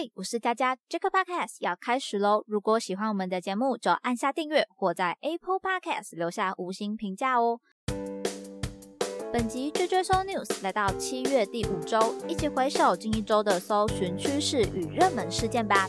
[0.00, 2.44] 嘿，我是佳佳，Jack Podcast 要开始喽！
[2.46, 7.58] 如果喜欢我们的节目，就按下订阅或在 Apple Podcast 留下五星评价哦。
[9.32, 15.88] 本集追追搜 News 来到七月第五周，一起回首近一周的搜寻趋势与热门事件吧。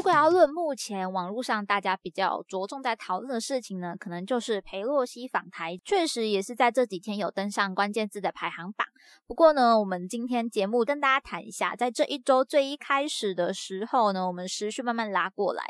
[0.00, 8.86] 如果要论目前网络上大家比较着重在讨论的事情呢，可能就是裴洛西访台，确实也是在这几天有登上关键字的排行榜。
[9.26, 15.62] 不过呢，我们今天节目跟大家谈一下，在这一周最一开始的时候呢，我们时序慢慢拉过来，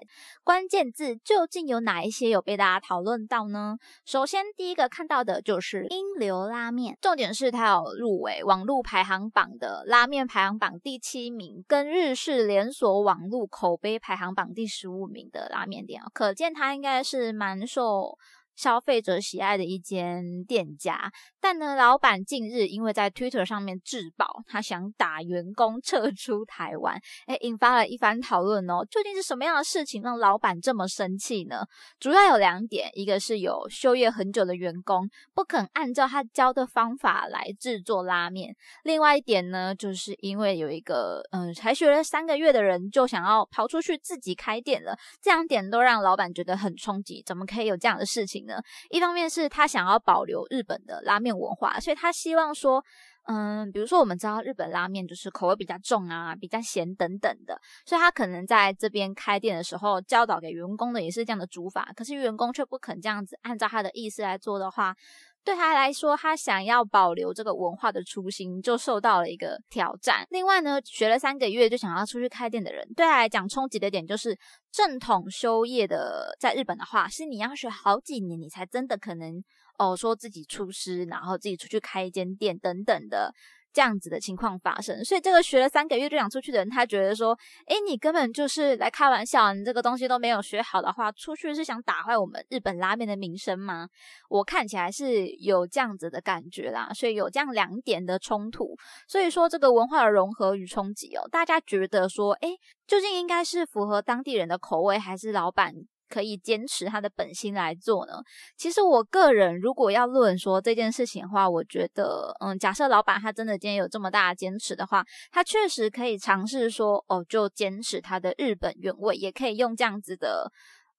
[0.45, 3.79] 关键字究竟有哪一些有被大家讨论到呢？
[4.07, 14.21] 首先第一个看到的就是英流拉面，重点是它有入围网络排行榜的拉面排行榜第七名，跟日式连锁网络口碑排。
[14.21, 18.19] 行榜第十五名的拉面店，可见它应该是蛮受。
[18.61, 21.11] 消费者喜爱的一间店家，
[21.41, 28.85] 但呢，老板近日因为在 Twitter 上面自曝，他想打员工撤出台湾，哎，引发了一番讨论哦。
[28.91, 31.65] 究竟是什么样的事情让老板这么生气呢？
[31.99, 38.55] 主要有两点，一个是有休业很久的员工不肯按照他教的方法来制作拉面，
[38.85, 48.50] 另外一点呢，就是因为有一个嗯才学了三个月的人就想要跑出去自己开店了，这两点都让老板觉得很冲击，怎么可以有这样的事情？
[48.91, 52.85] 一方面是他想要保留日本的拉面文化，所以他希望说，
[53.27, 64.97] 嗯，比如说我们知道日本拉面就是口味比较重啊，比较咸等等的，所以他可能在这边开店的时候教导给员工的也是这样的煮法，可是员工却不肯这样子按照他的意思来做的话。
[65.43, 70.27] 对他来说，他想要保留这个文化的初心，就受到了一个挑战。
[70.31, 74.39] 另外呢，学了三个月就想要出去开店的人，对他来讲冲击的点就是
[74.71, 79.43] 正统修业的，在日本的话，是你要学好几年，你才真的可能
[79.79, 83.33] 哦，说自己出师，然后自己出去开一间店等等的。
[83.73, 93.89] 这样子的情况发生，所以这个学了三个月就想出去的人，他觉得说，诶，你根本就是来开玩笑，你这个东西都没有学好的话，出去是想打坏我们日本拉面的名声吗？
[94.29, 98.77] 我看起来是有这样子的感觉啦，所以有这样两点的冲突，
[99.07, 105.73] 所以说这个文化的融合与冲击哦，大家觉得说，诶，究竟应该是符合当地人的口味，还是老板？
[106.11, 108.15] 可以坚持他的本心来做呢？
[108.57, 120.51] 其实我个人如果要论说这件事情的话，我觉得，嗯，假设老板他真的今天有这么大的坚持的话，他确实可以尝试说，哦，就坚持他的日本原味，也可以用这样子的，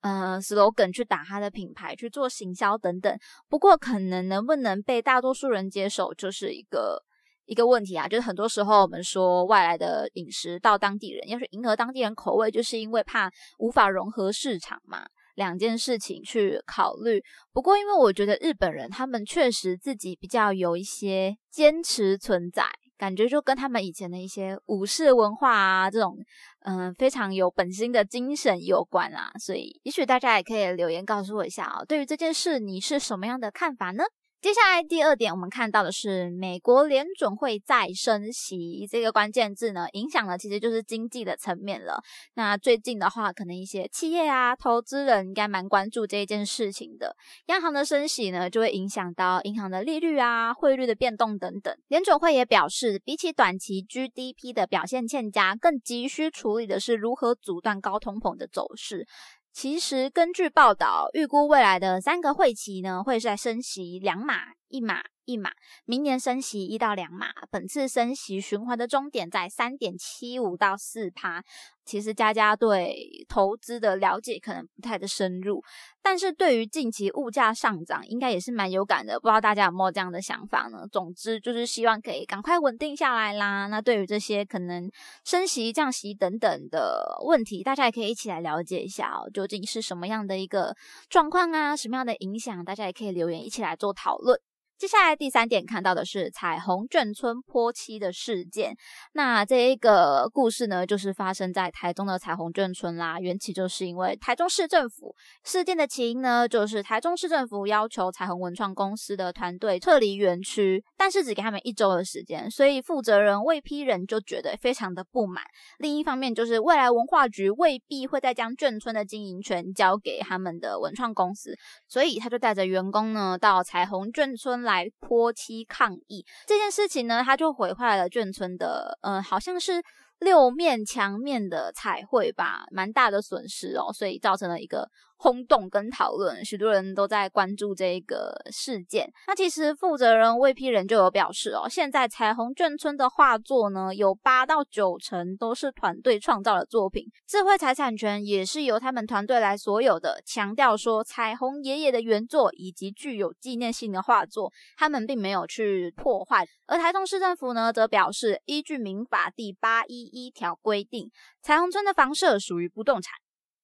[0.02, 3.16] 呃，slogan 去打他的品牌，去做行销等等。
[3.50, 7.04] 不过，可能能不能被大多数人接受，就是一个。
[7.46, 13.30] 一个问题啊，就是很多时候我们说外来的饮食到当地人，要是迎合当地人口味，就是因为怕
[13.60, 17.22] 无法融合市场嘛，两件事情去考虑。
[17.52, 22.66] 不过，因为我觉得日本人他们确实自己比较有一些坚持存在，
[22.98, 26.16] 感觉就跟他们以前的一些武士文化啊这种
[26.64, 34.04] 嗯非常有本心的精神有关啊，所以也许大家也可以留言告诉我一下啊，对于这件事你是什么样的看法呢？
[34.42, 42.02] 接下来第二点，我们看到的是美国联准会再升息这个关键字呢，影响了其实就是经济的层面了。
[42.34, 47.16] 那最近的话，可能一些企业啊、投资人应该蛮关注这一件事情的。
[47.50, 51.78] 央行的升息呢，就会影响到银行的利率啊、汇率的变动等等。
[51.88, 59.06] 联准会也表示，比起短期 GDP 的表现欠佳，更急需处理的是如何阻断高通膨的走势。
[59.54, 64.61] 其实，根据报道，预估未来的三个会期呢，会在升息两码。
[64.72, 65.04] 一码。
[65.26, 65.52] 一码，
[65.86, 71.42] 明年升息一到两码，本次升息循环的终点在三点七五到四趴。
[71.86, 75.64] 其实佳佳对投资的了解可能不太的深入，
[76.02, 79.18] 但是对于近期物价上涨，应该也是蛮有感的。
[79.20, 80.86] 不知道大家有没有这样的想法呢？
[80.92, 83.68] 总之就是希望可以赶快稳定下来啦。
[83.68, 84.92] 那对于这些可能
[85.24, 90.76] 升息、降息等等的问题，大家也可以一起来了解一下哦，究竟是什么样的一个
[91.10, 91.76] 状况啊？
[91.76, 92.66] 什么样的影响？
[92.66, 94.42] 大家也可以留言一起来做讨论。
[94.82, 98.76] 接下来第三点看到的是彩虹眷村泼漆的事件。
[99.14, 103.20] 那这一个故事呢，就是发生在台中的彩虹眷村啦。
[103.20, 115.44] 缘起就是因为台中市政府事件的起因呢，就是台中市政府要求彩虹文创公司的团队撤离园区，但是只给他们一周的时间，所以负责人未批人就觉得非常的不满。
[115.78, 121.56] 另一方面，就是未来文化局未必会再将眷村的经营权交给他们的文创公司，
[121.88, 124.71] 所以他就带着员工呢到彩虹眷村来。
[124.72, 129.84] 来泼漆抗议这件事情呢，他就毁坏了眷村的，嗯，好像是
[130.20, 134.90] 六面墙面的彩绘吧，蛮大的损失哦，所以造成了一个。
[135.22, 139.08] 轰动跟讨论，许多人都在关注这个事件。
[139.28, 150.20] 那其实负责人魏批人就有表示哦，现在彩虹眷村的画作呢，有八到九成都是团队创造的作品，智慧财产权也是由他们团队来所有的。
[150.26, 156.48] 强调说，彩虹爷爷的原作以及具有纪念性的画作，他们并没有去破坏。
[156.66, 161.12] 而台中市政府呢，则表示，依据民法第八一一条规定，
[161.44, 163.14] 彩虹村的房舍属于不动产。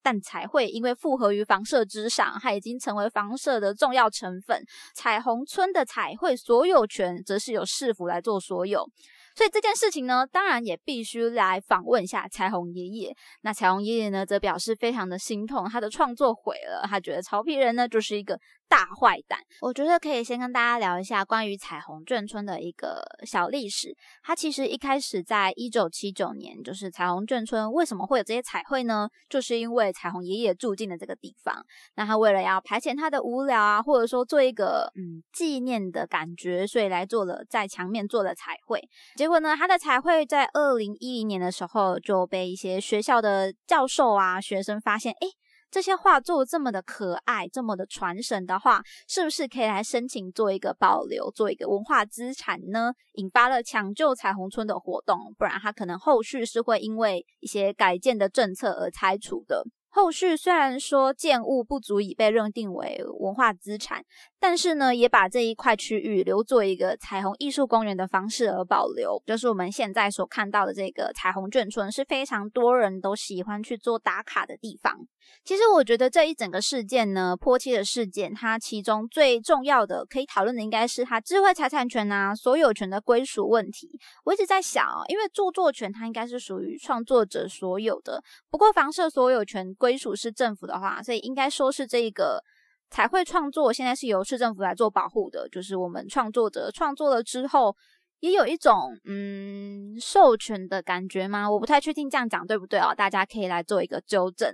[0.07, 4.63] 但彩绘因为复合于房舍之上，它已经成为房舍的重要成分。
[4.95, 8.89] 彩虹村的彩绘所有权则是由市府来做所有。
[9.35, 13.13] 所以这件事情呢，当然也必须来访问一下彩虹爷爷。
[13.41, 16.87] 那彩虹爷爷呢，则表示非常的心痛，他的创作毁了。
[16.87, 19.39] 他觉得曹丕人呢，就是一个大坏蛋。
[19.61, 23.95] 我觉得可以先跟大家聊一下关于彩虹眷村的一个小历史。
[24.23, 29.09] 它其实一开始在一九七九年，就是彩虹眷村为什么会有这些彩绘呢？
[29.29, 31.65] 就是因为彩虹爷爷住进了这个地方。
[31.95, 38.81] 那他为了要排遣他的无聊啊，或者说做一个嗯纪念的感觉，所以来做了在墙面做了彩绘。
[39.15, 45.27] 结果呢，他的彩绘在二零一零年的时候就被一些学校的教授啊、学生发现，哎，
[45.69, 52.93] 这些画作这么的可爱，这么的传神的话，是不是可以来申请做一个保留，做一个文化资产呢？
[53.13, 59.65] 引发了抢救彩虹村的活动，不然它可能后续是会因为一些改建的政策而拆除的。
[59.89, 64.03] 后续虽然说建物不足以被认定为文化资产，
[64.39, 69.21] 但是呢，也把这一块区域留作一个彩虹艺术公园的方式而保留。
[69.25, 75.07] 就是我们现在所看到的这个彩虹眷村，是非常多人都喜欢去做打卡的地方。
[75.43, 83.99] 其实我觉得这一整个事件呢，泼漆的事件，它其中最重要的可以讨论的，应该是它智慧财产权啊、所有权的归属问题。
[84.23, 92.43] 我一直在想啊，因为著作权它应该是属于创作者所有的，不过房舍所有权归属是政府的话，所以应该说是这个
[92.89, 95.47] 彩绘创作现在是由市政府来做保护的。
[95.49, 97.75] 就是我们创作者创作了之后，
[98.19, 101.49] 也有一种嗯授权的感觉吗？
[101.49, 104.53] 我不太确定这样讲对不对哦，大家可以来做一个纠正。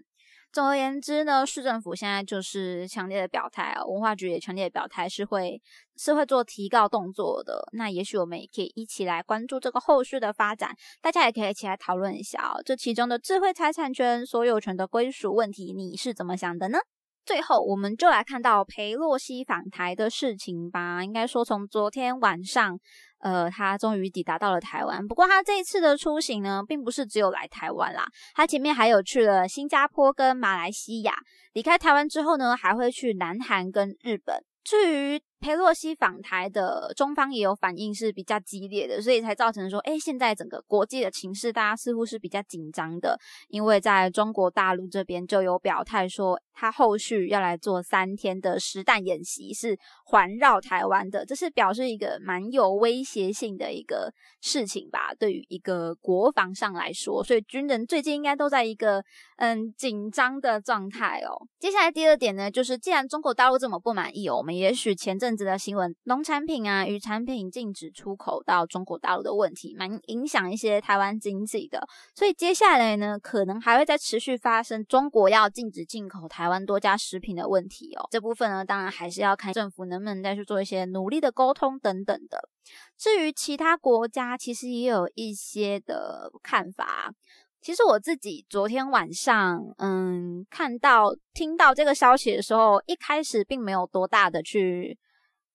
[0.53, 5.59] 总而言之呢，市政府现在就是强烈的表态啊，文化局也强烈的表态是会
[5.97, 7.67] 是会做提告动作的。
[7.71, 16.77] 那也许我们也可以一起来关注这个后续的发展，大家也可以一起来讨论一下哦，这其中的智慧财产权所有权的归属问题，你是怎么想的呢？
[17.25, 21.03] 最后，我们就来看到裴洛西访台的事情吧。
[21.03, 22.79] 应该说，从昨天晚上。
[23.23, 25.07] 呃，他终于抵达到了台湾。
[25.07, 28.05] 不过他这一次的出行呢，并不是只有来台湾啦，
[28.35, 31.15] 他前面还有去了新加坡跟马来西亚。
[31.53, 34.43] 离开台湾之后呢，还会去南韩跟日本。
[34.63, 43.19] 至于佩洛西访台的中方也有反应是比较激烈的，所以才造成说，哎，现在整个国际的情势，大家似乎是比较紧张的。
[43.49, 59.03] 因为在中国大陆这边就有表态说，他后续要来做三天的实弹演习，是环绕台湾的，这是表示一个蛮有威胁性的一个事情吧，对于一个国防上来说，所以军人最近应该都在一个
[59.35, 61.45] 嗯紧张的状态哦。
[61.59, 65.32] 接下来第二点呢，就是既然中国大陆这么不满意，我们也许前阵。
[65.35, 71.85] 子的新闻，农产品啊与产品禁止出口到中国大陆的问题，蛮影响一些台湾经济的。
[72.15, 78.07] 所以接下来呢，可能还会再持续发生中国要禁止进口台湾多家食品的问题哦。
[78.11, 82.49] 这部分呢，当然还是要看政府能不能再去做一些努力的沟通等等的。
[82.97, 87.13] 至于其他国家，其实也有一些的看法。
[87.61, 94.97] 其实我自己昨天晚上，嗯，看到听到这个消息的时候，一开始并没有多大的去。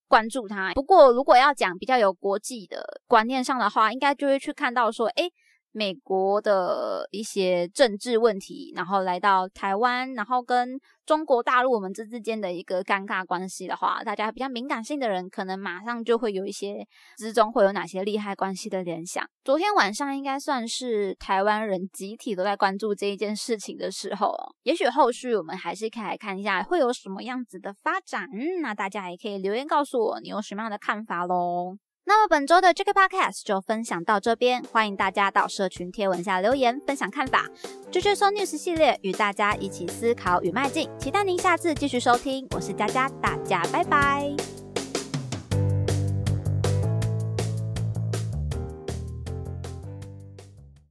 [0.09, 0.73] 关注它。
[0.73, 5.31] 不过，如果要讲比较有国际的观念上的话，应该就会去看到说，哎。
[5.79, 16.85] 美国的一些政治问题，然后来到台湾，然后跟中国大陆我们这之间的一个尴尬关系的话，大家比较敏感性的人，可能马上就会有一些
[17.17, 19.25] 之中会有哪些利害关系的联想。
[19.45, 28.27] 昨天晚上应该算是台湾人集体都在关注这一件事情的时候，也许后续我们还是可以来看一下会有什么样子的发展。
[28.61, 31.79] 那大家也可以留言告诉我你有什么样的看法喽。
[32.09, 37.45] 那么本周的这个 podcast 就分享到这边，欢迎大家到社群贴文下留言分享看法。
[37.93, 38.15] J.J.
[38.15, 42.47] so news 系列与大家一起思考与迈进，期待您下次继续收听。
[42.53, 44.58] 我是佳佳，大家拜拜。